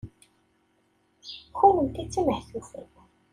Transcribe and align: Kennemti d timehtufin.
Kennemti 1.57 2.03
d 2.05 2.07
timehtufin. 2.13 2.87